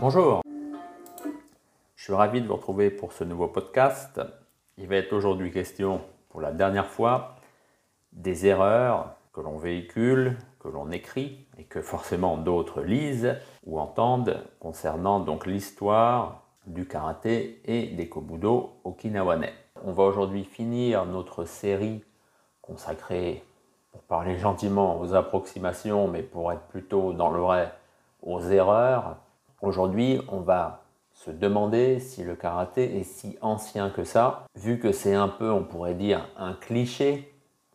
Bonjour, 0.00 0.40
je 1.94 2.02
suis 2.02 2.14
ravi 2.14 2.40
de 2.40 2.46
vous 2.46 2.54
retrouver 2.54 2.88
pour 2.88 3.12
ce 3.12 3.22
nouveau 3.22 3.48
podcast. 3.48 4.18
Il 4.78 4.88
va 4.88 4.96
être 4.96 5.12
aujourd'hui 5.12 5.50
question, 5.50 6.00
pour 6.30 6.40
la 6.40 6.52
dernière 6.52 6.86
fois, 6.86 7.36
des 8.12 8.46
erreurs 8.46 9.16
que 9.34 9.42
l'on 9.42 9.58
véhicule, 9.58 10.38
que 10.58 10.68
l'on 10.68 10.90
écrit 10.90 11.46
et 11.58 11.64
que 11.64 11.82
forcément 11.82 12.38
d'autres 12.38 12.80
lisent 12.80 13.36
ou 13.66 13.78
entendent 13.78 14.42
concernant 14.58 15.20
donc 15.20 15.44
l'histoire 15.44 16.44
du 16.66 16.88
karaté 16.88 17.60
et 17.66 17.88
des 17.88 18.08
kobudo 18.08 18.80
okinawanais. 18.84 19.52
On 19.84 19.92
va 19.92 20.04
aujourd'hui 20.04 20.44
finir 20.44 21.04
notre 21.04 21.44
série 21.44 22.02
consacrée, 22.62 23.44
pour 23.92 24.00
parler 24.04 24.38
gentiment, 24.38 24.98
aux 24.98 25.12
approximations, 25.12 26.08
mais 26.08 26.22
pour 26.22 26.50
être 26.52 26.66
plutôt 26.68 27.12
dans 27.12 27.28
le 27.28 27.40
vrai, 27.40 27.74
aux 28.22 28.40
erreurs. 28.40 29.18
Aujourd'hui, 29.62 30.22
on 30.28 30.40
va 30.40 30.84
se 31.12 31.30
demander 31.30 32.00
si 32.00 32.24
le 32.24 32.34
karaté 32.34 32.98
est 32.98 33.04
si 33.04 33.36
ancien 33.42 33.90
que 33.90 34.04
ça, 34.04 34.46
vu 34.54 34.78
que 34.78 34.90
c'est 34.90 35.14
un 35.14 35.28
peu, 35.28 35.50
on 35.50 35.64
pourrait 35.64 35.92
dire, 35.92 36.26
un 36.38 36.54
cliché. 36.54 37.30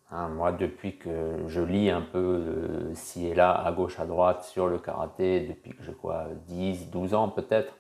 Hein, 0.09 0.29
moi, 0.29 0.51
depuis 0.51 0.97
que 0.97 1.43
je 1.47 1.61
lis 1.61 1.91
un 1.91 2.01
peu 2.01 2.17
euh, 2.17 2.93
ci 2.95 3.27
et 3.27 3.35
là, 3.35 3.51
à 3.51 3.71
gauche, 3.71 3.99
à 3.99 4.05
droite, 4.07 4.43
sur 4.45 4.65
le 4.65 4.79
karaté, 4.79 5.41
depuis 5.41 5.75
que 5.75 5.83
j'ai 5.83 5.93
quoi, 5.93 6.25
10, 6.47 6.89
12 6.89 7.13
ans 7.13 7.29
peut-être, 7.29 7.73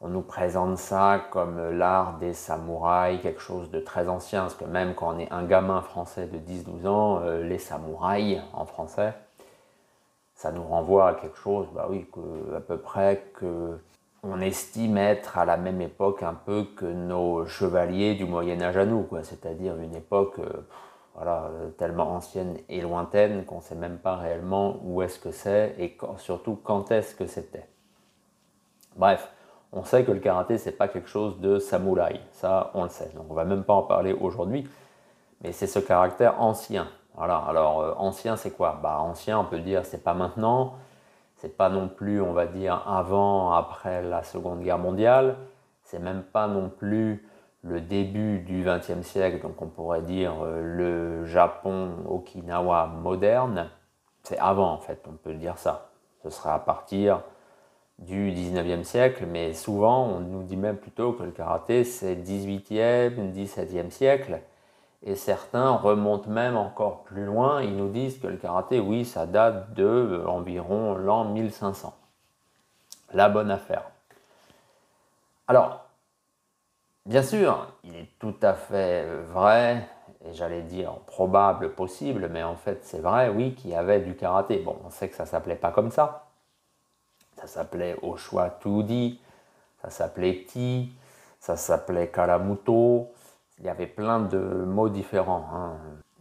on 0.00 0.08
nous 0.08 0.22
présente 0.22 0.78
ça 0.78 1.26
comme 1.32 1.70
l'art 1.70 2.18
des 2.18 2.34
samouraïs, 2.34 3.20
quelque 3.20 3.40
chose 3.40 3.72
de 3.72 3.80
très 3.80 4.08
ancien, 4.08 4.42
parce 4.42 4.54
que 4.54 4.66
même 4.66 4.94
quand 4.94 5.16
on 5.16 5.18
est 5.18 5.32
un 5.32 5.42
gamin 5.42 5.82
français 5.82 6.28
de 6.28 6.38
10-12 6.38 6.86
ans, 6.86 7.20
euh, 7.22 7.42
les 7.42 7.58
samouraïs 7.58 8.40
en 8.52 8.66
français, 8.66 9.14
ça 10.38 10.52
nous 10.52 10.62
renvoie 10.62 11.08
à 11.08 11.14
quelque 11.14 11.36
chose, 11.36 11.66
bah 11.74 11.88
oui, 11.90 12.06
que, 12.12 12.56
à 12.56 12.60
peu 12.60 12.78
près 12.78 13.24
que 13.34 13.76
on 14.22 14.40
estime 14.40 14.96
être 14.96 15.36
à 15.36 15.44
la 15.44 15.56
même 15.56 15.80
époque 15.80 16.22
un 16.22 16.34
peu 16.34 16.64
que 16.76 16.84
nos 16.84 17.44
chevaliers 17.46 18.14
du 18.14 18.24
Moyen 18.24 18.62
Âge 18.62 18.76
à 18.76 18.86
nous, 18.86 19.02
quoi. 19.02 19.24
C'est-à-dire 19.24 19.76
une 19.78 19.96
époque, 19.96 20.38
euh, 20.38 20.64
voilà, 21.16 21.50
tellement 21.76 22.12
ancienne 22.12 22.56
et 22.68 22.80
lointaine 22.80 23.44
qu'on 23.46 23.56
ne 23.56 23.62
sait 23.62 23.74
même 23.74 23.98
pas 23.98 24.14
réellement 24.14 24.76
où 24.84 25.02
est-ce 25.02 25.18
que 25.18 25.32
c'est 25.32 25.74
et 25.76 25.98
surtout 26.18 26.56
quand 26.62 26.92
est-ce 26.92 27.16
que 27.16 27.26
c'était. 27.26 27.66
Bref, 28.94 29.32
on 29.72 29.82
sait 29.82 30.04
que 30.04 30.12
le 30.12 30.20
karaté, 30.20 30.56
c'est 30.56 30.70
pas 30.70 30.86
quelque 30.86 31.08
chose 31.08 31.40
de 31.40 31.58
samouraï. 31.58 32.20
Ça, 32.30 32.70
on 32.74 32.84
le 32.84 32.90
sait. 32.90 33.10
Donc, 33.16 33.26
on 33.28 33.34
va 33.34 33.44
même 33.44 33.64
pas 33.64 33.74
en 33.74 33.82
parler 33.82 34.12
aujourd'hui. 34.12 34.68
Mais 35.42 35.50
c'est 35.50 35.66
ce 35.66 35.80
caractère 35.80 36.40
ancien. 36.40 36.86
Voilà. 37.18 37.38
Alors, 37.48 37.80
euh, 37.80 37.94
ancien, 37.98 38.36
c'est 38.36 38.52
quoi? 38.52 38.78
Bah, 38.82 39.00
ancien, 39.00 39.40
on 39.40 39.44
peut 39.44 39.58
dire, 39.58 39.84
c'est 39.84 40.02
pas 40.02 40.14
maintenant. 40.14 40.76
C'est 41.36 41.56
pas 41.56 41.68
non 41.68 41.88
plus, 41.88 42.22
on 42.22 42.32
va 42.32 42.46
dire, 42.46 42.82
avant, 42.88 43.52
après 43.52 44.02
la 44.02 44.22
Seconde 44.22 44.62
Guerre 44.62 44.78
mondiale. 44.78 45.36
C'est 45.82 45.98
même 45.98 46.22
pas 46.22 46.46
non 46.46 46.70
plus 46.70 47.28
le 47.62 47.80
début 47.80 48.38
du 48.38 48.64
XXe 48.64 49.02
siècle. 49.02 49.40
Donc, 49.42 49.60
on 49.60 49.66
pourrait 49.66 50.02
dire 50.02 50.32
euh, 50.42 50.62
le 50.62 51.26
Japon 51.26 51.90
Okinawa 52.08 52.86
moderne. 52.86 53.68
C'est 54.22 54.38
avant, 54.38 54.72
en 54.72 54.78
fait. 54.78 55.04
On 55.08 55.16
peut 55.16 55.34
dire 55.34 55.58
ça. 55.58 55.90
Ce 56.22 56.30
sera 56.30 56.54
à 56.54 56.58
partir 56.60 57.22
du 57.98 58.30
19e 58.30 58.84
siècle, 58.84 59.26
mais 59.26 59.54
souvent 59.54 60.06
on 60.06 60.20
nous 60.20 60.44
dit 60.44 60.56
même 60.56 60.76
plutôt 60.76 61.12
que 61.12 61.24
le 61.24 61.32
karaté 61.32 61.82
c'est 61.82 62.14
18e, 62.14 63.32
17e 63.32 63.90
siècle, 63.90 64.40
et 65.02 65.14
certains 65.14 65.70
remontent 65.70 66.30
même 66.30 66.56
encore 66.56 67.04
plus 67.04 67.24
loin, 67.24 67.62
ils 67.62 67.76
nous 67.76 67.88
disent 67.88 68.18
que 68.18 68.26
le 68.26 68.36
karaté, 68.36 68.80
oui, 68.80 69.04
ça 69.04 69.26
date 69.26 69.72
de 69.74 69.84
euh, 69.84 70.26
environ 70.26 70.94
l'an 70.94 71.24
1500. 71.24 71.94
La 73.14 73.28
bonne 73.28 73.50
affaire. 73.50 73.84
Alors, 75.46 75.86
bien 77.06 77.22
sûr, 77.22 77.68
il 77.84 77.96
est 77.96 78.10
tout 78.18 78.34
à 78.42 78.54
fait 78.54 79.06
vrai, 79.32 79.88
et 80.26 80.34
j'allais 80.34 80.62
dire 80.62 80.92
probable, 81.06 81.72
possible, 81.72 82.28
mais 82.30 82.42
en 82.42 82.56
fait 82.56 82.80
c'est 82.84 83.00
vrai, 83.00 83.28
oui, 83.28 83.54
qu'il 83.54 83.70
y 83.70 83.74
avait 83.74 84.00
du 84.00 84.14
karaté. 84.14 84.58
Bon, 84.58 84.76
on 84.84 84.90
sait 84.90 85.08
que 85.08 85.14
ça 85.14 85.26
s'appelait 85.26 85.56
pas 85.56 85.70
comme 85.70 85.90
ça, 85.90 86.26
ça 87.36 87.46
s'appelait 87.46 87.96
Oshua 88.02 88.50
Tudi, 88.60 89.20
ça 89.80 89.90
s'appelait 89.90 90.44
Ti, 90.44 90.92
ça 91.38 91.56
s'appelait 91.56 92.08
Kalamuto. 92.08 93.12
Il 93.60 93.66
y 93.66 93.68
avait 93.68 93.86
plein 93.86 94.20
de 94.20 94.38
mots 94.38 94.88
différents. 94.88 95.48
Hein. 95.52 95.72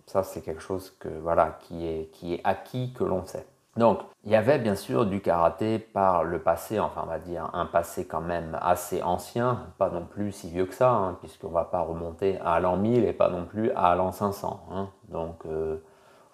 Ça, 0.05 0.23
c'est 0.23 0.41
quelque 0.41 0.61
chose 0.61 0.95
que, 0.99 1.09
voilà, 1.09 1.57
qui, 1.61 1.85
est, 1.85 2.09
qui 2.11 2.33
est 2.33 2.41
acquis, 2.43 2.93
que 2.93 3.03
l'on 3.03 3.25
sait. 3.25 3.45
Donc, 3.77 3.99
il 4.23 4.31
y 4.31 4.35
avait 4.35 4.57
bien 4.57 4.75
sûr 4.75 5.05
du 5.05 5.21
karaté 5.21 5.77
par 5.77 6.23
le 6.23 6.39
passé, 6.39 6.79
enfin 6.79 7.01
on 7.03 7.07
va 7.07 7.19
dire 7.19 7.47
un 7.53 7.67
passé 7.67 8.07
quand 8.07 8.21
même 8.21 8.57
assez 8.59 9.03
ancien, 9.03 9.67
pas 9.77 9.89
non 9.89 10.03
plus 10.03 10.31
si 10.31 10.49
vieux 10.49 10.65
que 10.65 10.73
ça, 10.73 10.89
hein, 10.89 11.17
puisqu'on 11.19 11.49
ne 11.49 11.53
va 11.53 11.65
pas 11.65 11.81
remonter 11.81 12.39
à 12.43 12.59
l'an 12.59 12.75
1000 12.75 13.05
et 13.05 13.13
pas 13.13 13.29
non 13.29 13.45
plus 13.45 13.69
à 13.75 13.95
l'an 13.95 14.11
500. 14.11 14.65
Hein. 14.71 14.89
Donc, 15.09 15.45
euh, 15.45 15.77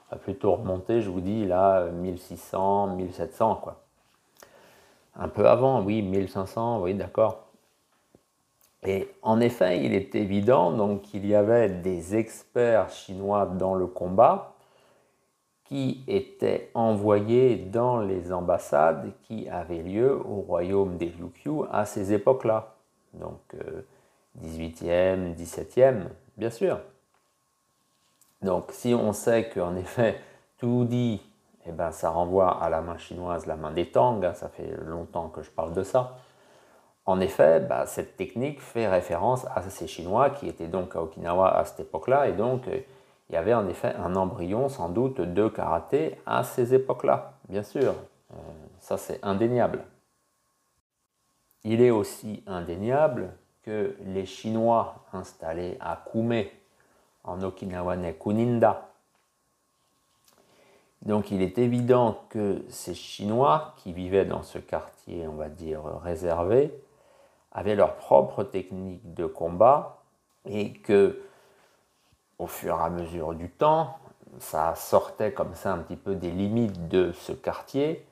on 0.10 0.16
va 0.16 0.22
plutôt 0.22 0.54
remonter, 0.54 1.02
je 1.02 1.10
vous 1.10 1.20
dis, 1.20 1.46
là, 1.46 1.88
1600, 1.92 2.96
1700, 2.96 3.56
quoi. 3.56 3.82
Un 5.18 5.28
peu 5.28 5.48
avant, 5.48 5.82
oui, 5.84 6.02
1500, 6.02 6.82
oui, 6.82 6.94
d'accord. 6.94 7.48
Et 8.86 9.10
en 9.22 9.40
effet, 9.40 9.84
il 9.84 9.94
est 9.94 10.16
évident 10.16 10.98
qu'il 10.98 11.26
y 11.26 11.36
avait 11.36 11.70
des 11.70 12.16
experts 12.16 12.90
chinois 12.90 13.46
dans 13.46 13.76
le 13.76 13.88
combat 13.88 14.54
qui 15.64 16.04
étaient 16.08 16.70
envoyés 16.74 17.56
dans 17.56 18.00
les 18.00 18.34
ambassades 18.34 19.12
qui 19.24 19.48
avaient 19.48 19.82
lieu 19.82 20.16
au 20.16 20.42
royaume 20.42 20.98
des 20.98 21.08
Liu 21.08 21.64
à 21.72 21.86
ces 21.86 22.14
époques-là. 22.14 22.76
Donc 23.14 23.40
18e, 24.44 24.84
euh, 24.88 25.34
17e, 25.34 26.04
bien 26.38 26.50
sûr. 26.50 26.80
Donc 28.42 28.66
si 28.72 28.94
on 28.94 29.14
sait 29.14 29.50
qu'en 29.50 29.76
effet, 29.78 30.20
tout 30.58 30.84
dit 30.84 31.22
eh 31.66 31.72
ben, 31.72 31.92
ça 31.92 32.10
renvoie 32.10 32.62
à 32.62 32.70
la 32.70 32.82
main 32.82 32.98
chinoise, 32.98 33.46
la 33.46 33.56
main 33.56 33.72
des 33.72 33.90
Tang, 33.90 34.24
hein, 34.24 34.34
ça 34.34 34.50
fait 34.50 34.76
longtemps 34.86 35.30
que 35.30 35.42
je 35.42 35.50
parle 35.50 35.74
de 35.74 35.84
ça. 35.84 36.18
En 37.06 37.20
effet, 37.20 37.60
bah, 37.60 37.86
cette 37.86 38.16
technique 38.16 38.62
fait 38.62 38.88
référence 38.88 39.46
à 39.54 39.62
ces 39.70 39.88
Chinois 39.88 40.30
qui 40.30 40.48
étaient 40.48 40.68
donc 40.68 40.96
à 40.96 41.02
Okinawa 41.02 41.58
à 41.58 41.66
cette 41.66 41.82
époque-là, 41.82 42.30
et 42.30 42.34
donc 42.34 42.68
euh, 42.68 42.80
il 43.30 43.34
y 43.34 43.38
avait 43.38 43.54
en 43.54 43.68
effet 43.68 43.94
un 43.96 44.16
embryon 44.16 44.70
sans 44.70 44.90
doute 44.90 45.20
de 45.20 45.48
karaté 45.50 46.18
à 46.26 46.44
ces 46.44 46.74
époques-là, 46.74 47.34
bien 47.50 47.64
sûr. 47.64 47.94
Euh, 48.32 48.36
ça 48.80 48.98
c'est 48.98 49.20
indéniable. 49.24 49.84
Il 51.66 51.82
est 51.82 51.92
aussi 51.92 52.44
indéniable 52.48 53.34
que 53.64 53.96
les 54.06 54.26
Chinois 54.26 54.96
installés 55.14 55.78
à 55.82 56.04
Kume, 56.10 56.44
en 57.26 57.42
Okinawanais 57.42 58.16
Kuninda, 58.16 58.90
donc 61.06 61.32
il 61.32 61.42
est 61.42 61.58
évident 61.58 62.22
que 62.30 62.64
ces 62.70 62.94
Chinois 62.94 63.74
qui 63.78 63.92
vivaient 63.92 64.26
dans 64.26 64.44
ce 64.44 64.58
quartier, 64.58 65.28
on 65.28 65.36
va 65.36 65.50
dire, 65.50 65.82
réservé, 66.02 66.74
avaient 67.54 67.76
leur 67.76 67.96
propre 67.96 68.44
technique 68.44 69.14
de 69.14 69.26
combat 69.26 70.00
et 70.46 70.74
que 70.74 71.22
au 72.40 72.48
fur 72.48 72.78
et 72.78 72.84
à 72.84 72.90
mesure 72.90 73.34
du 73.34 73.50
temps, 73.50 73.98
ça 74.40 74.76
sortait 74.76 75.32
comme 75.32 75.54
ça 75.54 75.74
un 75.74 75.78
petit 75.80 75.96
peu 75.96 76.16
des 76.16 76.32
limites 76.32 76.88
de 76.88 77.12
ce 77.12 77.32
quartier 77.32 78.06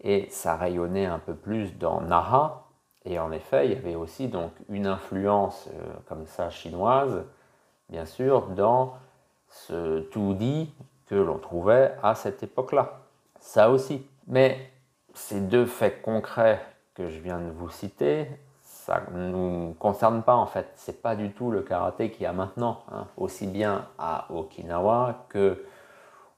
et 0.00 0.28
ça 0.30 0.56
rayonnait 0.56 1.06
un 1.06 1.18
peu 1.18 1.34
plus 1.34 1.76
dans 1.78 2.00
Naha. 2.00 2.64
Et 3.04 3.18
en 3.18 3.32
effet, 3.32 3.66
il 3.66 3.72
y 3.72 3.76
avait 3.76 3.94
aussi 3.94 4.28
donc 4.28 4.52
une 4.68 4.86
influence 4.86 5.68
euh, 5.74 5.92
comme 6.06 6.26
ça 6.26 6.50
chinoise, 6.50 7.24
bien 7.88 8.04
sûr, 8.04 8.48
dans 8.48 8.94
ce 9.48 10.00
tout 10.00 10.34
dit 10.34 10.72
que 11.06 11.14
l'on 11.14 11.38
trouvait 11.38 11.94
à 12.02 12.14
cette 12.14 12.42
époque-là. 12.42 13.00
Ça 13.40 13.70
aussi. 13.70 14.06
Mais 14.28 14.70
ces 15.14 15.40
deux 15.40 15.66
faits 15.66 16.00
concrets 16.02 16.64
que 16.94 17.08
je 17.08 17.18
viens 17.18 17.40
de 17.40 17.50
vous 17.50 17.70
citer, 17.70 18.28
ça 18.84 19.02
ne 19.12 19.28
nous 19.28 19.74
concerne 19.78 20.22
pas 20.22 20.34
en 20.34 20.46
fait. 20.46 20.72
C'est 20.74 21.02
pas 21.02 21.14
du 21.14 21.30
tout 21.32 21.50
le 21.50 21.62
karaté 21.62 22.10
qu'il 22.10 22.22
y 22.22 22.26
a 22.26 22.32
maintenant, 22.32 22.80
hein. 22.90 23.06
aussi 23.16 23.46
bien 23.46 23.86
à 23.98 24.26
Okinawa 24.30 25.26
que 25.28 25.64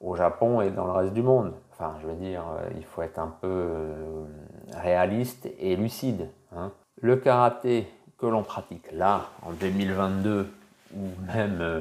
au 0.00 0.14
Japon 0.14 0.60
et 0.60 0.70
dans 0.70 0.84
le 0.84 0.92
reste 0.92 1.14
du 1.14 1.22
monde. 1.22 1.54
Enfin, 1.72 1.96
je 2.02 2.06
veux 2.06 2.14
dire, 2.14 2.44
euh, 2.58 2.68
il 2.76 2.84
faut 2.84 3.02
être 3.02 3.18
un 3.18 3.34
peu 3.40 3.48
euh, 3.48 4.24
réaliste 4.74 5.48
et 5.58 5.74
lucide. 5.76 6.28
Hein. 6.54 6.70
Le 7.00 7.16
karaté 7.16 7.88
que 8.18 8.26
l'on 8.26 8.42
pratique 8.42 8.92
là, 8.92 9.30
en 9.42 9.52
2022, 9.52 10.52
ou 10.94 11.08
même 11.34 11.58
euh, 11.60 11.80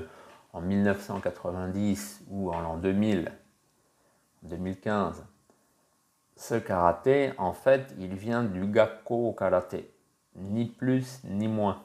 en 0.54 0.62
1990 0.62 2.24
ou 2.31 2.51
en 2.51 2.62
l'an 2.62 2.77
2000, 2.77 3.31
2015, 4.44 5.25
ce 6.38 6.56
karaté, 6.56 7.33
en 7.38 7.54
fait, 7.54 7.94
il 8.00 8.16
vient 8.16 8.44
du 8.44 8.66
Gakko 8.66 9.33
karaté, 9.33 9.93
ni 10.35 10.65
plus 10.65 11.21
ni 11.24 11.47
moins. 11.47 11.83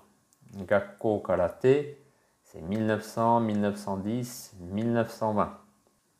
Gakko 0.54 1.20
karaté, 1.20 2.02
c'est 2.42 2.60
1900, 2.60 3.40
1910, 3.40 4.56
1920. 4.60 5.58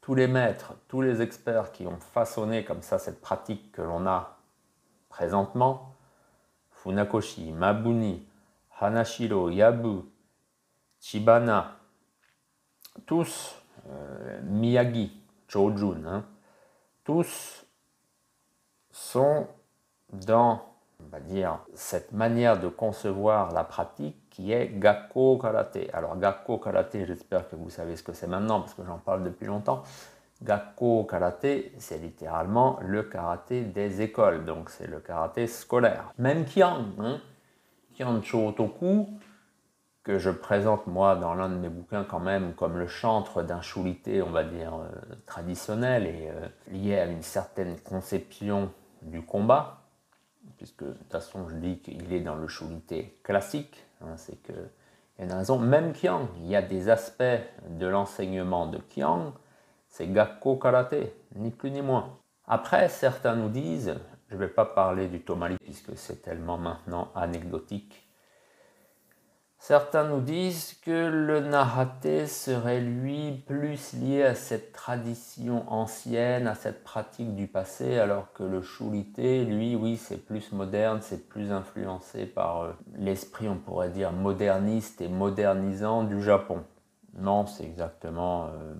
Tous 0.00 0.14
les 0.14 0.26
maîtres, 0.26 0.75
tous 0.88 1.00
les 1.00 1.22
experts 1.22 1.72
qui 1.72 1.86
ont 1.86 1.98
façonné 1.98 2.64
comme 2.64 2.82
ça 2.82 2.98
cette 2.98 3.20
pratique 3.20 3.72
que 3.72 3.82
l'on 3.82 4.06
a 4.06 4.38
présentement 5.08 5.94
Funakoshi, 6.70 7.52
Mabuni, 7.52 8.26
Hanashiro, 8.80 9.50
Yabu, 9.50 10.02
Chibana, 11.00 11.76
tous, 13.06 13.56
euh, 13.88 14.40
Miyagi, 14.42 15.12
Chojun, 15.48 16.04
hein, 16.06 16.25
tous 17.04 17.66
sont 18.90 19.48
dans, 20.12 20.62
on 21.05 21.09
va 21.11 21.21
dire, 21.21 21.61
cette 21.75 22.12
manière 22.12 22.59
de 22.61 22.69
concevoir 22.69 23.53
la 23.53 23.65
pratique 23.65 24.17
qui 24.31 24.53
est 24.53 24.69
Gakko 24.79 25.39
Karate. 25.39 25.89
Alors 25.93 26.19
Gakko 26.19 26.59
Karate, 26.59 27.05
j'espère 27.06 27.49
que 27.49 27.56
vous 27.56 27.71
savez 27.71 27.97
ce 27.97 28.03
que 28.03 28.12
c'est 28.12 28.27
maintenant 28.27 28.61
parce 28.61 28.75
que 28.75 28.85
j'en 28.85 28.99
parle 28.99 29.23
depuis 29.23 29.47
longtemps. 29.47 29.83
Gakko 30.43 31.05
Karate, 31.05 31.73
c'est 31.79 31.99
littéralement 31.99 32.79
le 32.83 33.03
karaté 33.03 33.62
des 33.62 34.03
écoles, 34.03 34.45
donc 34.45 34.71
c'est 34.71 34.87
le 34.87 35.00
karaté 35.00 35.47
scolaire. 35.47 36.12
Même 36.19 36.45
Kian, 36.45 36.85
hein, 37.00 37.21
Kian 37.95 38.23
Chotoku, 38.23 39.09
que 40.05 40.19
je 40.19 40.31
présente 40.31 40.87
moi 40.87 41.17
dans 41.17 41.35
l'un 41.35 41.49
de 41.49 41.56
mes 41.56 41.69
bouquins 41.69 42.05
quand 42.05 42.21
même 42.21 42.55
comme 42.55 42.79
le 42.79 42.87
chantre 42.87 43.43
d'un 43.43 43.61
chulité, 43.61 44.23
on 44.23 44.31
va 44.31 44.45
dire, 44.45 44.75
euh, 44.75 45.15
traditionnel 45.27 46.06
et 46.06 46.31
euh, 46.31 46.49
lié 46.71 46.99
à 46.99 47.06
une 47.06 47.23
certaine 47.23 47.79
conception 47.81 48.71
du 49.03 49.23
combat, 49.23 49.77
puisque 50.56 50.85
de 50.85 50.93
toute 50.93 51.12
façon 51.12 51.49
je 51.49 51.56
dis 51.56 51.79
qu'il 51.79 52.12
est 52.12 52.21
dans 52.21 52.37
le 52.37 52.49
chulité 52.49 53.19
classique, 53.23 53.85
hein, 54.00 54.17
c'est 54.17 54.43
que 54.43 54.53
il 55.19 55.23
y 55.23 55.29
a 55.29 55.33
une 55.33 55.39
raison, 55.39 55.59
même 55.59 55.93
Kiang, 55.93 56.29
il 56.37 56.47
y 56.47 56.55
a 56.55 56.62
des 56.62 56.89
aspects 56.89 57.25
de 57.69 57.87
l'enseignement 57.87 58.69
de 58.69 58.79
Kiang, 58.79 59.33
c'est 59.89 60.06
Gakko 60.06 60.56
Karate, 60.56 61.12
ni 61.35 61.50
plus 61.50 61.73
ni 61.73 61.83
moins. 61.83 62.19
Après, 62.47 62.89
certains 62.89 63.35
nous 63.35 63.49
disent, 63.49 63.97
je 64.29 64.35
ne 64.35 64.39
vais 64.39 64.49
pas 64.49 64.65
parler 64.65 65.09
du 65.09 65.21
Tomali 65.21 65.56
puisque 65.56 65.97
c'est 65.97 66.23
tellement 66.23 66.56
maintenant 66.56 67.11
anecdotique, 67.17 68.07
Certains 69.58 70.05
nous 70.05 70.20
disent 70.20 70.75
que 70.84 71.08
le 71.08 71.40
Nahate 71.40 72.26
serait 72.26 72.81
lui 72.81 73.32
plus 73.46 73.93
lié 73.93 74.22
à 74.22 74.34
cette 74.34 74.72
tradition 74.72 75.70
ancienne, 75.70 76.46
à 76.46 76.55
cette 76.55 76.84
pratique 76.84 77.34
du 77.34 77.49
passé, 77.49 77.99
alors 77.99 78.32
que 78.32 78.44
le 78.44 78.62
Shulite, 78.62 79.19
lui, 79.19 79.75
oui, 79.75 79.96
c'est 79.96 80.25
plus 80.25 80.52
moderne, 80.52 81.00
c'est 81.02 81.28
plus 81.28 81.50
influencé 81.50 82.25
par 82.25 82.62
euh, 82.62 82.72
l'esprit, 82.94 83.49
on 83.49 83.56
pourrait 83.56 83.90
dire, 83.90 84.12
moderniste 84.12 85.00
et 85.00 85.08
modernisant 85.08 86.04
du 86.04 86.22
Japon. 86.22 86.62
Non, 87.19 87.46
c'est 87.46 87.64
exactement, 87.64 88.46
euh, 88.46 88.75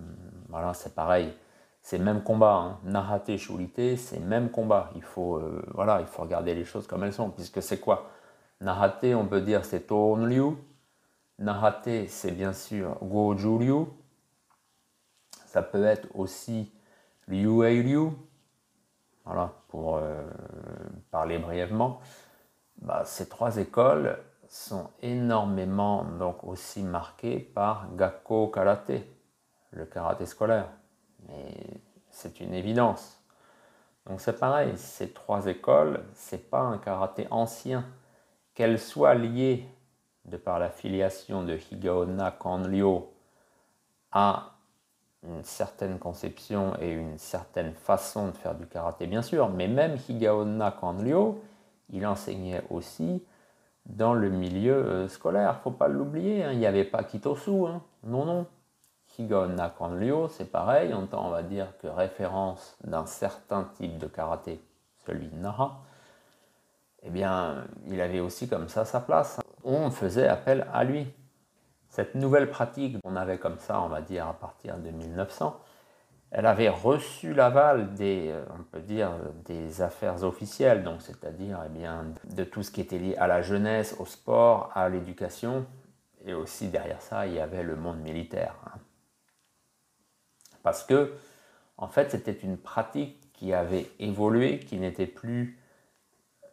voilà, 0.47 0.73
c'est 0.73 0.95
pareil. 0.95 1.33
C'est 1.81 1.99
même 1.99 2.23
combat, 2.23 2.55
hein. 2.55 2.79
Nahate, 2.85 3.37
Shulite, 3.37 3.97
c'est 3.97 4.19
même 4.19 4.49
combat. 4.49 4.89
Il 4.95 5.03
faut, 5.03 5.35
euh, 5.35 5.61
voilà, 5.73 5.99
il 5.99 6.07
faut 6.07 6.21
regarder 6.21 6.55
les 6.55 6.65
choses 6.65 6.87
comme 6.87 7.03
elles 7.03 7.13
sont, 7.13 7.29
puisque 7.29 7.61
c'est 7.61 7.79
quoi? 7.79 8.09
Nahate, 8.61 9.05
on 9.15 9.25
peut 9.25 9.41
dire 9.41 9.63
c'est 9.65 9.87
Tonryu, 9.87 10.55
Nahate, 11.39 12.07
c'est 12.09 12.31
bien 12.31 12.51
sûr 12.51 12.97
Goju-ryu. 13.01 13.85
Ça 15.45 15.61
peut 15.61 15.85
être 15.85 16.07
aussi 16.13 16.71
Liu-ryu. 17.29 18.09
Voilà, 19.23 19.53
pour 19.69 19.97
euh, 19.97 20.27
parler 21.11 21.37
brièvement. 21.37 22.01
Bah, 22.81 23.03
ces 23.05 23.29
trois 23.29 23.57
écoles 23.57 24.17
sont 24.49 24.89
énormément 25.01 26.03
donc 26.03 26.43
aussi 26.43 26.83
marquées 26.83 27.39
par 27.39 27.95
Gakko 27.95 28.47
Karate, 28.47 29.03
le 29.71 29.85
karaté 29.85 30.25
scolaire. 30.25 30.67
Mais 31.27 31.53
c'est 32.09 32.41
une 32.41 32.53
évidence. 32.53 33.21
Donc 34.07 34.19
c'est 34.19 34.39
pareil, 34.39 34.75
ces 34.75 35.11
trois 35.11 35.45
écoles, 35.45 36.03
c'est 36.15 36.49
pas 36.49 36.61
un 36.61 36.79
karaté 36.79 37.27
ancien. 37.31 37.85
Qu'elles 38.55 38.79
soient 38.79 39.15
liées 39.15 39.65
de 40.25 40.37
par 40.37 40.59
la 40.59 40.69
filiation 40.69 41.43
de 41.43 41.57
Higaonna 41.71 42.31
Kanryo 42.31 43.11
à 44.11 44.51
une 45.23 45.43
certaine 45.43 45.99
conception 45.99 46.73
et 46.79 46.91
une 46.91 47.17
certaine 47.17 47.73
façon 47.73 48.27
de 48.27 48.31
faire 48.31 48.55
du 48.55 48.65
karaté, 48.65 49.07
bien 49.07 49.21
sûr, 49.21 49.49
mais 49.49 49.67
même 49.67 49.97
Higaonna 50.07 50.71
Kanryo, 50.71 51.43
il 51.91 52.05
enseignait 52.07 52.63
aussi 52.69 53.23
dans 53.85 54.13
le 54.13 54.29
milieu 54.29 54.73
euh, 54.73 55.07
scolaire, 55.07 55.59
faut 55.61 55.71
pas 55.71 55.87
l'oublier, 55.87 56.43
hein. 56.43 56.51
il 56.51 56.59
n'y 56.59 56.65
avait 56.65 56.85
pas 56.85 57.03
Kitosu, 57.03 57.65
hein. 57.67 57.81
non, 58.03 58.25
non. 58.25 58.45
Higaonna 59.17 59.69
Kanryo, 59.71 60.29
c'est 60.29 60.49
pareil, 60.49 60.93
on 60.93 61.29
va 61.29 61.43
dire 61.43 61.77
que 61.79 61.87
référence 61.87 62.77
d'un 62.83 63.05
certain 63.05 63.63
type 63.75 63.97
de 63.97 64.07
karaté, 64.07 64.61
celui 65.05 65.27
de 65.27 65.35
Nara, 65.35 65.81
eh 67.03 67.09
bien, 67.09 67.65
il 67.87 67.99
avait 67.99 68.19
aussi 68.19 68.47
comme 68.47 68.69
ça 68.69 68.85
sa 68.85 69.01
place 69.01 69.39
on 69.63 69.91
faisait 69.91 70.27
appel 70.27 70.67
à 70.73 70.83
lui. 70.83 71.07
Cette 71.89 72.15
nouvelle 72.15 72.49
pratique 72.49 72.99
qu'on 73.01 73.15
avait 73.15 73.39
comme 73.39 73.59
ça, 73.59 73.81
on 73.81 73.87
va 73.87 74.01
dire 74.01 74.27
à 74.27 74.33
partir 74.33 74.77
de 74.77 74.91
1900, 74.91 75.59
elle 76.31 76.45
avait 76.45 76.69
reçu 76.69 77.33
l'aval 77.33 77.93
des, 77.95 78.29
euh, 78.29 78.43
on 78.57 78.63
peut 78.63 78.81
dire, 78.81 79.11
des 79.45 79.81
affaires 79.81 80.23
officielles, 80.23 80.83
donc 80.83 81.01
c'est-à-dire 81.01 81.59
eh 81.65 81.69
bien, 81.69 82.13
de 82.25 82.43
tout 82.43 82.61
ce 82.61 82.69
qui 82.69 82.81
était 82.81 82.99
lié 82.99 83.15
à 83.17 83.27
la 83.27 83.41
jeunesse, 83.41 83.95
au 83.99 84.05
sport, 84.05 84.71
à 84.75 84.89
l'éducation, 84.89 85.65
et 86.25 86.33
aussi 86.33 86.67
derrière 86.67 87.01
ça, 87.01 87.25
il 87.25 87.33
y 87.33 87.39
avait 87.39 87.63
le 87.63 87.75
monde 87.75 87.99
militaire. 87.99 88.55
Hein. 88.67 88.79
Parce 90.61 90.83
que, 90.83 91.13
en 91.77 91.87
fait, 91.87 92.11
c'était 92.11 92.31
une 92.31 92.57
pratique 92.57 93.31
qui 93.33 93.53
avait 93.53 93.89
évolué, 93.99 94.59
qui 94.59 94.77
n'était 94.77 95.07
plus 95.07 95.57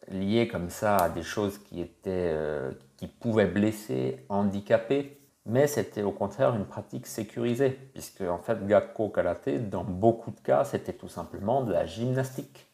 liée 0.08 0.48
comme 0.48 0.70
ça 0.70 0.96
à 0.96 1.08
des 1.08 1.22
choses 1.22 1.58
qui 1.58 1.80
étaient, 1.80 2.30
euh, 2.32 2.72
qui 2.96 3.06
pouvait 3.06 3.46
blesser, 3.46 4.24
handicaper, 4.28 5.20
mais 5.46 5.66
c'était 5.66 6.02
au 6.02 6.12
contraire 6.12 6.54
une 6.56 6.64
pratique 6.64 7.06
sécurisée, 7.06 7.70
puisque 7.92 8.22
en 8.22 8.38
fait 8.38 8.66
Gakko 8.66 9.08
Karate, 9.08 9.68
dans 9.70 9.84
beaucoup 9.84 10.32
de 10.32 10.40
cas, 10.40 10.64
c'était 10.64 10.92
tout 10.92 11.08
simplement 11.08 11.62
de 11.62 11.72
la 11.72 11.86
gymnastique. 11.86 12.66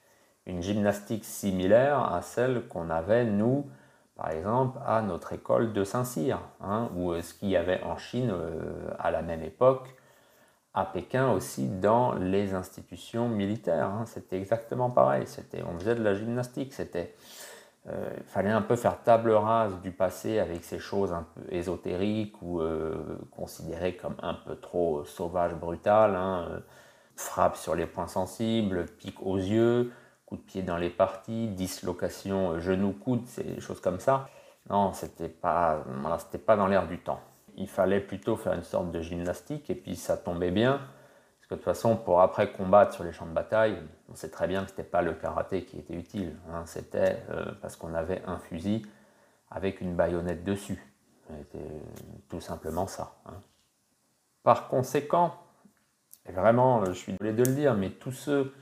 Une 0.46 0.62
gymnastique 0.62 1.25
similaire 1.25 2.12
à 2.12 2.23
celle 2.23 2.67
qu'on 2.69 2.90
avait, 2.90 3.25
nous, 3.25 3.67
par 4.17 4.31
exemple, 4.31 4.79
à 4.87 5.02
notre 5.02 5.32
école 5.34 5.73
de 5.73 5.84
Saint-Cyr, 5.84 6.40
hein, 6.61 6.90
ou 6.96 7.14
ce 7.20 7.34
qu'il 7.34 7.50
y 7.50 7.56
avait 7.56 7.82
en 7.82 7.96
Chine 7.96 8.31
euh, 8.32 8.90
à 8.99 9.11
la 9.11 9.23
même 9.23 9.43
époque, 9.43 9.94
à 10.74 10.84
Pékin 10.84 11.30
aussi, 11.32 11.69
dans 11.69 12.14
les 12.14 12.54
institutions 12.54 13.28
militaires. 13.28 13.88
Hein. 13.88 14.04
C'était 14.06 14.38
exactement 14.38 14.90
pareil, 14.90 15.26
on 15.67 15.79
faisait 15.79 15.94
de 15.94 16.02
la 16.02 16.14
gymnastique, 16.14 16.72
c'était 16.72 17.14
euh, 17.88 18.10
fallait 18.26 18.50
un 18.50 18.62
peu 18.62 18.76
faire 18.76 19.02
table 19.02 19.32
rase 19.32 19.81
du 19.82 19.91
passé 19.91 20.38
avec 20.38 20.62
ces 20.62 20.79
choses 20.79 21.12
un 21.12 21.26
peu 21.34 21.52
ésotériques 21.52 22.41
ou 22.41 22.60
euh, 22.60 23.19
considérées 23.32 23.96
comme 23.96 24.14
un 24.22 24.34
peu 24.34 24.55
trop 24.55 25.05
sauvages, 25.05 25.55
brutales. 25.55 26.14
Hein, 26.14 26.46
euh, 26.48 26.60
frappe 27.17 27.56
sur 27.56 27.74
les 27.74 27.86
points 27.86 28.06
sensibles, 28.06 28.86
pique 28.86 29.22
aux 29.22 29.36
yeux, 29.36 29.93
coup 30.26 30.36
de 30.36 30.43
pied 30.43 30.62
dans 30.62 30.79
les 30.79 30.91
parties, 30.91 31.48
dislocation 31.48 32.58
genou-coude, 32.58 33.24
des 33.36 33.60
choses 33.60 33.81
comme 33.81 34.00
ça. 34.00 34.29
Non, 34.70 34.93
c'était 34.93 35.29
pas, 35.29 35.84
c'était 36.19 36.38
pas 36.38 36.56
dans 36.56 36.67
l'air 36.67 36.86
du 36.86 36.98
temps. 36.98 37.20
Il 37.56 37.69
fallait 37.69 38.01
plutôt 38.01 38.37
faire 38.37 38.55
une 38.55 38.63
sorte 38.63 38.91
de 38.91 39.01
gymnastique 39.01 39.71
et 39.71 39.75
puis 39.75 39.97
ça 39.97 40.17
tombait 40.17 40.51
bien 40.51 40.81
de 41.53 41.59
toute 41.59 41.65
façon, 41.65 41.97
pour 41.97 42.21
après 42.21 42.51
combattre 42.51 42.94
sur 42.94 43.05
les 43.05 43.13
champs 43.13 43.27
de 43.27 43.32
bataille, 43.32 43.77
on 44.09 44.15
sait 44.15 44.31
très 44.31 44.47
bien 44.47 44.63
que 44.63 44.69
ce 44.69 44.73
n'était 44.73 44.89
pas 44.89 45.03
le 45.03 45.13
karaté 45.13 45.65
qui 45.65 45.79
était 45.79 45.94
utile. 45.94 46.37
Hein. 46.51 46.63
C'était 46.67 47.23
euh, 47.31 47.44
parce 47.61 47.77
qu'on 47.77 47.94
avait 47.94 48.23
un 48.27 48.39
fusil 48.39 48.87
avec 49.51 49.81
une 49.81 49.94
baïonnette 49.94 50.44
dessus. 50.44 50.82
C'était 51.29 51.82
tout 52.29 52.41
simplement 52.41 52.87
ça. 52.87 53.17
Hein. 53.27 53.41
Par 54.43 54.69
conséquent, 54.69 55.35
et 56.27 56.32
vraiment, 56.32 56.85
je 56.87 56.93
suis 56.93 57.13
désolé 57.13 57.32
de 57.32 57.44
le 57.44 57.55
dire, 57.55 57.75
mais 57.75 57.91
tous 57.91 58.13
ceux 58.13 58.55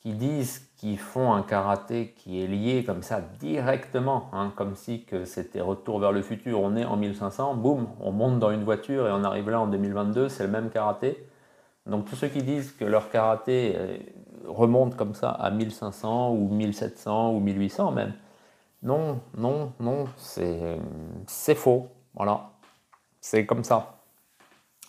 qui 0.00 0.12
disent 0.12 0.70
qu'ils 0.76 0.98
font 0.98 1.32
un 1.32 1.42
karaté 1.42 2.14
qui 2.16 2.42
est 2.42 2.46
lié 2.46 2.84
comme 2.84 3.02
ça 3.02 3.20
directement, 3.20 4.30
hein, 4.32 4.52
comme 4.54 4.76
si 4.76 5.04
c'était 5.24 5.60
retour 5.60 5.98
vers 5.98 6.12
le 6.12 6.22
futur, 6.22 6.60
on 6.60 6.76
est 6.76 6.84
en 6.84 6.96
1500, 6.96 7.54
boum, 7.54 7.88
on 8.00 8.12
monte 8.12 8.38
dans 8.38 8.52
une 8.52 8.64
voiture 8.64 9.08
et 9.08 9.10
on 9.10 9.24
arrive 9.24 9.50
là 9.50 9.60
en 9.60 9.66
2022, 9.66 10.28
c'est 10.28 10.44
le 10.44 10.50
même 10.50 10.70
karaté. 10.70 11.26
Donc 11.86 12.04
tous 12.04 12.16
ceux 12.16 12.28
qui 12.28 12.42
disent 12.42 12.72
que 12.72 12.84
leur 12.84 13.10
karaté 13.10 13.74
euh, 13.76 13.98
remonte 14.46 14.94
comme 14.96 15.14
ça 15.14 15.30
à 15.30 15.50
1500 15.50 16.32
ou 16.32 16.48
1700 16.48 17.32
ou 17.32 17.40
1800 17.40 17.90
même, 17.92 18.12
non, 18.82 19.20
non, 19.36 19.72
non, 19.80 20.06
c'est 20.16 21.54
faux. 21.56 21.88
Voilà, 22.14 22.50
c'est 23.20 23.46
comme 23.46 23.64
ça. 23.64 23.98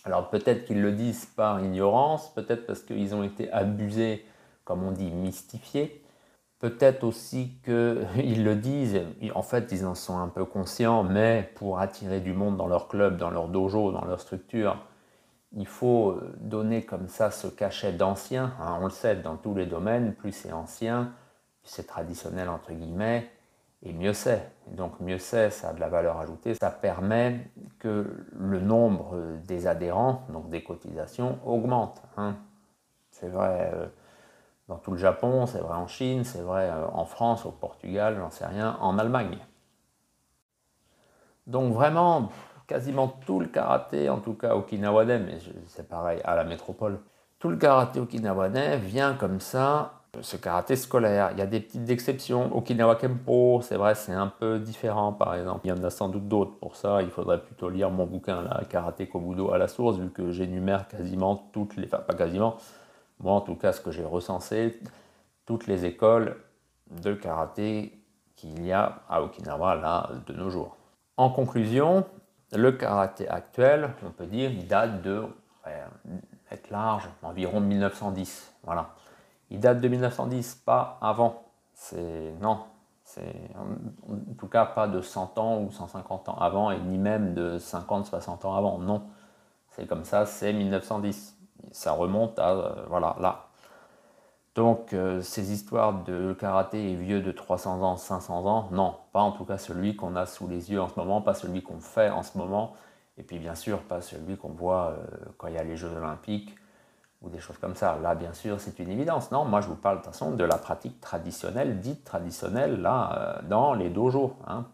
Alors 0.04 0.30
peut-être 0.30 0.64
qu'ils 0.64 0.80
le 0.80 0.92
disent 0.92 1.26
par 1.26 1.60
ignorance, 1.60 2.32
peut-être 2.34 2.66
parce 2.66 2.82
qu'ils 2.82 3.14
ont 3.14 3.24
été 3.24 3.50
abusés, 3.52 4.24
comme 4.70 4.84
on 4.84 4.92
dit, 4.92 5.10
mystifiés. 5.10 6.00
Peut-être 6.60 7.02
aussi 7.02 7.56
qu'ils 7.64 8.44
le 8.44 8.54
disent, 8.54 9.00
en 9.34 9.42
fait 9.42 9.72
ils 9.72 9.84
en 9.84 9.96
sont 9.96 10.16
un 10.16 10.28
peu 10.28 10.44
conscients, 10.44 11.02
mais 11.02 11.50
pour 11.56 11.80
attirer 11.80 12.20
du 12.20 12.32
monde 12.32 12.56
dans 12.56 12.68
leur 12.68 12.86
club, 12.86 13.16
dans 13.16 13.30
leur 13.30 13.48
dojo, 13.48 13.90
dans 13.90 14.04
leur 14.04 14.20
structure, 14.20 14.78
il 15.56 15.66
faut 15.66 16.20
donner 16.36 16.84
comme 16.84 17.08
ça 17.08 17.32
ce 17.32 17.48
cachet 17.48 17.92
d'ancien. 17.92 18.52
Hein, 18.60 18.78
on 18.80 18.84
le 18.84 18.90
sait 18.90 19.16
dans 19.16 19.36
tous 19.36 19.56
les 19.56 19.66
domaines, 19.66 20.14
plus 20.14 20.30
c'est 20.30 20.52
ancien, 20.52 21.14
plus 21.62 21.72
c'est 21.72 21.88
traditionnel 21.88 22.48
entre 22.48 22.72
guillemets, 22.72 23.28
et 23.82 23.92
mieux 23.92 24.12
c'est. 24.12 24.52
Donc 24.68 25.00
mieux 25.00 25.18
c'est, 25.18 25.50
ça 25.50 25.70
a 25.70 25.72
de 25.72 25.80
la 25.80 25.88
valeur 25.88 26.20
ajoutée, 26.20 26.54
ça 26.54 26.70
permet 26.70 27.50
que 27.80 28.24
le 28.38 28.60
nombre 28.60 29.16
des 29.48 29.66
adhérents, 29.66 30.22
donc 30.32 30.48
des 30.48 30.62
cotisations, 30.62 31.40
augmente. 31.44 32.00
Hein. 32.16 32.36
C'est 33.10 33.30
vrai 33.30 33.72
euh, 33.74 33.86
dans 34.70 34.76
tout 34.76 34.92
le 34.92 34.98
Japon, 34.98 35.46
c'est 35.46 35.58
vrai 35.58 35.74
en 35.74 35.88
Chine, 35.88 36.22
c'est 36.22 36.42
vrai 36.42 36.70
euh, 36.70 36.86
en 36.94 37.04
France, 37.04 37.44
au 37.44 37.50
Portugal, 37.50 38.16
j'en 38.18 38.30
sais 38.30 38.46
rien, 38.46 38.78
en 38.80 38.98
Allemagne. 38.98 39.36
Donc 41.48 41.74
vraiment, 41.74 42.30
quasiment 42.68 43.08
tout 43.26 43.40
le 43.40 43.46
karaté, 43.46 44.08
en 44.08 44.18
tout 44.18 44.34
cas 44.34 44.54
okinawanais, 44.54 45.18
mais 45.18 45.38
c'est 45.66 45.88
pareil 45.88 46.20
à 46.24 46.36
la 46.36 46.44
métropole, 46.44 47.00
tout 47.40 47.48
le 47.48 47.56
karaté 47.56 47.98
okinawanais 47.98 48.78
vient 48.78 49.14
comme 49.14 49.40
ça 49.40 49.94
ce 50.20 50.36
karaté 50.36 50.76
scolaire. 50.76 51.30
Il 51.32 51.38
y 51.38 51.42
a 51.42 51.46
des 51.46 51.60
petites 51.60 51.88
exceptions. 51.90 52.54
Okinawa 52.56 52.96
Kempo, 52.96 53.60
c'est 53.62 53.76
vrai, 53.76 53.94
c'est 53.94 54.12
un 54.12 54.26
peu 54.26 54.58
différent 54.58 55.12
par 55.12 55.34
exemple. 55.34 55.60
Il 55.64 55.68
y 55.68 55.72
en 55.72 55.82
a 55.82 55.90
sans 55.90 56.08
doute 56.08 56.28
d'autres. 56.28 56.58
Pour 56.58 56.76
ça, 56.76 57.02
il 57.02 57.10
faudrait 57.10 57.40
plutôt 57.40 57.70
lire 57.70 57.90
mon 57.90 58.06
bouquin, 58.06 58.42
là, 58.42 58.60
Karaté 58.68 59.06
Kobudo 59.06 59.52
à 59.52 59.58
la 59.58 59.68
source, 59.68 59.98
vu 59.98 60.10
que 60.10 60.30
j'énumère 60.32 60.88
quasiment 60.88 61.48
toutes 61.52 61.76
les. 61.76 61.86
Enfin, 61.86 61.98
pas 61.98 62.14
quasiment. 62.14 62.56
Moi, 63.20 63.32
en 63.32 63.40
tout 63.40 63.54
cas, 63.54 63.72
ce 63.72 63.80
que 63.80 63.90
j'ai 63.90 64.04
recensé, 64.04 64.80
toutes 65.46 65.66
les 65.66 65.84
écoles 65.84 66.36
de 66.90 67.14
karaté 67.14 68.00
qu'il 68.36 68.64
y 68.64 68.72
a 68.72 69.02
à 69.08 69.22
Okinawa, 69.22 69.74
là, 69.74 70.10
de 70.26 70.32
nos 70.32 70.50
jours. 70.50 70.76
En 71.16 71.30
conclusion, 71.30 72.06
le 72.52 72.72
karaté 72.72 73.28
actuel, 73.28 73.90
on 74.04 74.10
peut 74.10 74.26
dire, 74.26 74.50
il 74.50 74.66
date 74.66 75.02
de, 75.02 75.24
être 76.50 76.70
large, 76.70 77.08
environ 77.22 77.60
1910. 77.60 78.54
Voilà. 78.64 78.90
Il 79.50 79.60
date 79.60 79.80
de 79.80 79.88
1910, 79.88 80.62
pas 80.64 80.98
avant. 81.00 81.44
C'est 81.74 82.34
non, 82.40 82.60
c'est 83.04 83.34
en 83.56 84.34
tout 84.38 84.48
cas 84.48 84.66
pas 84.66 84.86
de 84.86 85.00
100 85.00 85.38
ans 85.38 85.60
ou 85.60 85.70
150 85.70 86.28
ans 86.28 86.36
avant 86.38 86.70
et 86.70 86.78
ni 86.78 86.98
même 86.98 87.34
de 87.34 87.58
50, 87.58 88.06
60 88.06 88.44
ans 88.44 88.54
avant. 88.54 88.78
Non, 88.78 89.02
c'est 89.70 89.86
comme 89.86 90.04
ça, 90.04 90.26
c'est 90.26 90.52
1910. 90.52 91.36
Ça 91.72 91.92
remonte 91.92 92.38
à 92.38 92.50
euh, 92.50 92.84
voilà 92.88 93.16
là. 93.20 93.46
Donc 94.54 94.92
euh, 94.92 95.22
ces 95.22 95.52
histoires 95.52 96.02
de 96.04 96.32
karaté 96.32 96.92
est 96.92 96.96
vieux 96.96 97.20
de 97.20 97.30
300 97.30 97.82
ans, 97.82 97.96
500 97.96 98.46
ans, 98.46 98.68
non, 98.72 98.96
pas 99.12 99.20
en 99.20 99.32
tout 99.32 99.44
cas 99.44 99.58
celui 99.58 99.94
qu'on 99.96 100.16
a 100.16 100.26
sous 100.26 100.48
les 100.48 100.72
yeux 100.72 100.80
en 100.80 100.88
ce 100.88 100.98
moment, 100.98 101.22
pas 101.22 101.34
celui 101.34 101.62
qu'on 101.62 101.78
fait 101.78 102.10
en 102.10 102.22
ce 102.22 102.36
moment, 102.36 102.74
et 103.16 103.22
puis 103.22 103.38
bien 103.38 103.54
sûr 103.54 103.80
pas 103.82 104.00
celui 104.00 104.36
qu'on 104.36 104.48
voit 104.48 104.96
euh, 104.98 105.06
quand 105.38 105.46
il 105.46 105.54
y 105.54 105.58
a 105.58 105.64
les 105.64 105.76
Jeux 105.76 105.90
olympiques 105.96 106.56
ou 107.22 107.28
des 107.28 107.38
choses 107.38 107.58
comme 107.58 107.76
ça. 107.76 107.98
Là, 108.02 108.14
bien 108.14 108.32
sûr, 108.32 108.60
c'est 108.60 108.78
une 108.78 108.88
évidence. 108.90 109.30
Non, 109.30 109.44
moi, 109.44 109.60
je 109.60 109.68
vous 109.68 109.76
parle 109.76 109.98
de 109.98 110.02
toute 110.02 110.12
façon 110.12 110.30
de 110.30 110.44
la 110.44 110.56
pratique 110.56 111.00
traditionnelle, 111.00 111.78
dite 111.78 112.02
traditionnelle, 112.02 112.80
là, 112.80 113.42
dans 113.42 113.74
les 113.74 113.90
dojos. 113.90 114.34
Hein. 114.46 114.64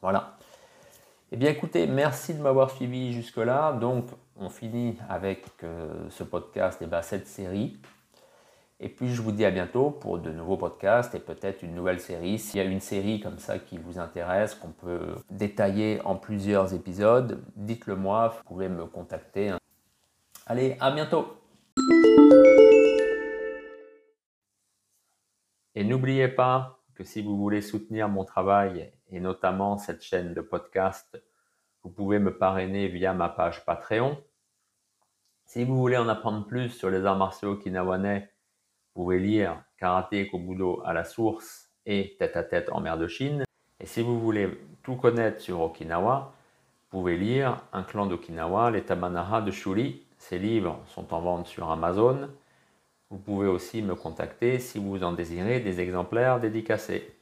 Voilà. 0.00 0.36
Eh 1.32 1.36
bien, 1.36 1.50
écoutez, 1.50 1.86
merci 1.86 2.34
de 2.34 2.40
m'avoir 2.40 2.70
suivi 2.70 3.12
jusque-là. 3.12 3.72
Donc, 3.74 4.06
on 4.40 4.48
finit 4.48 4.96
avec 5.08 5.44
euh, 5.62 6.08
ce 6.08 6.24
podcast 6.24 6.80
et 6.80 6.86
bien, 6.86 7.02
cette 7.02 7.26
série. 7.26 7.78
Et 8.82 8.88
puis, 8.88 9.12
je 9.14 9.20
vous 9.20 9.32
dis 9.32 9.44
à 9.44 9.50
bientôt 9.50 9.90
pour 9.90 10.18
de 10.18 10.30
nouveaux 10.30 10.56
podcasts 10.56 11.14
et 11.14 11.20
peut-être 11.20 11.62
une 11.62 11.74
nouvelle 11.74 12.00
série. 12.00 12.38
S'il 12.38 12.56
y 12.56 12.64
a 12.64 12.66
une 12.66 12.80
série 12.80 13.20
comme 13.20 13.38
ça 13.38 13.58
qui 13.58 13.76
vous 13.76 13.98
intéresse, 13.98 14.54
qu'on 14.54 14.72
peut 14.72 15.16
détailler 15.30 16.00
en 16.06 16.16
plusieurs 16.16 16.72
épisodes, 16.72 17.44
dites-le 17.54 17.96
moi. 17.96 18.28
Vous 18.28 18.44
pouvez 18.44 18.70
me 18.70 18.86
contacter 18.86 19.52
Allez, 20.46 20.78
à 20.80 20.90
bientôt. 20.90 21.36
Et 25.74 25.84
n'oubliez 25.84 26.28
pas 26.28 26.80
que 26.94 27.04
si 27.04 27.20
vous 27.20 27.36
voulez 27.36 27.60
soutenir 27.60 28.08
mon 28.08 28.24
travail 28.24 28.90
et 29.10 29.20
notamment 29.20 29.76
cette 29.76 30.02
chaîne 30.02 30.32
de 30.32 30.40
podcast, 30.40 31.22
vous 31.82 31.90
pouvez 31.90 32.18
me 32.18 32.36
parrainer 32.36 32.88
via 32.88 33.12
ma 33.12 33.28
page 33.28 33.64
Patreon. 33.66 34.18
Si 35.52 35.64
vous 35.64 35.76
voulez 35.76 35.96
en 35.96 36.08
apprendre 36.08 36.46
plus 36.46 36.68
sur 36.68 36.90
les 36.90 37.04
arts 37.04 37.16
martiaux 37.16 37.54
okinawanais, 37.54 38.30
vous 38.94 39.02
pouvez 39.02 39.18
lire 39.18 39.60
Karaté 39.78 40.28
Kobudo 40.28 40.80
à 40.84 40.92
la 40.92 41.02
source 41.02 41.72
et 41.84 42.14
Tête 42.20 42.36
à 42.36 42.44
tête 42.44 42.68
en 42.70 42.80
mer 42.80 42.96
de 42.96 43.08
Chine. 43.08 43.42
Et 43.80 43.86
si 43.86 44.00
vous 44.00 44.20
voulez 44.20 44.48
tout 44.84 44.94
connaître 44.94 45.40
sur 45.40 45.60
Okinawa, 45.60 46.32
vous 46.92 46.98
pouvez 47.00 47.16
lire 47.16 47.64
Un 47.72 47.82
clan 47.82 48.06
d'Okinawa, 48.06 48.70
les 48.70 48.82
Tamanaha 48.82 49.40
de 49.40 49.50
Shuri 49.50 50.06
ces 50.18 50.38
livres 50.38 50.78
sont 50.86 51.12
en 51.12 51.20
vente 51.20 51.48
sur 51.48 51.68
Amazon. 51.68 52.30
Vous 53.10 53.18
pouvez 53.18 53.48
aussi 53.48 53.82
me 53.82 53.96
contacter 53.96 54.60
si 54.60 54.78
vous 54.78 55.02
en 55.02 55.10
désirez 55.10 55.58
des 55.58 55.80
exemplaires 55.80 56.38
dédicacés. 56.38 57.12